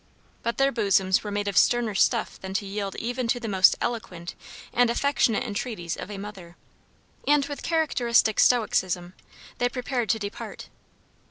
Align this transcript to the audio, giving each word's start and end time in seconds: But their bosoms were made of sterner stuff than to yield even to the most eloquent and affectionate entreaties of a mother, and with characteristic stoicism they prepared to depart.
But 0.41 0.57
their 0.57 0.71
bosoms 0.71 1.23
were 1.23 1.29
made 1.29 1.47
of 1.47 1.55
sterner 1.55 1.93
stuff 1.93 2.41
than 2.41 2.55
to 2.55 2.65
yield 2.65 2.95
even 2.95 3.27
to 3.27 3.39
the 3.39 3.47
most 3.47 3.75
eloquent 3.79 4.33
and 4.73 4.89
affectionate 4.89 5.43
entreaties 5.43 5.95
of 5.95 6.09
a 6.09 6.17
mother, 6.17 6.55
and 7.27 7.45
with 7.45 7.61
characteristic 7.61 8.39
stoicism 8.39 9.13
they 9.59 9.69
prepared 9.69 10.09
to 10.09 10.17
depart. 10.17 10.69